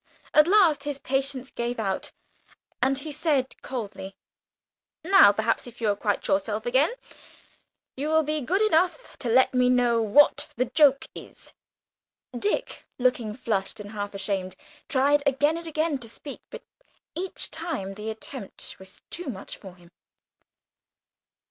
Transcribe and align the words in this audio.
At 0.33 0.47
last 0.47 0.81
his 0.81 0.97
patience 0.97 1.51
gave 1.51 1.77
out, 1.79 2.11
and 2.81 2.97
he 2.97 3.11
said 3.11 3.55
coldly, 3.61 4.15
"Now, 5.05 5.31
perhaps, 5.31 5.67
if 5.67 5.79
you 5.79 5.89
are 5.89 5.95
quite 5.95 6.27
yourself 6.27 6.65
again, 6.65 6.91
you 7.95 8.07
will 8.07 8.23
be 8.23 8.41
good 8.41 8.63
enough 8.63 9.15
to 9.19 9.29
let 9.29 9.53
me 9.53 9.69
know 9.69 10.01
what 10.01 10.47
the 10.55 10.65
joke 10.65 11.05
is?" 11.13 11.53
Dick, 12.35 12.83
looking 12.97 13.35
flushed 13.35 13.79
and 13.79 13.91
half 13.91 14.15
ashamed, 14.15 14.55
tried 14.89 15.21
again 15.27 15.55
and 15.55 15.67
again 15.67 15.99
to 15.99 16.09
speak, 16.09 16.41
but 16.49 16.63
each 17.13 17.51
time 17.51 17.93
the 17.93 18.09
attempt 18.09 18.77
was 18.79 19.03
too 19.11 19.25
much 19.27 19.55
for 19.55 19.75
him. 19.75 19.91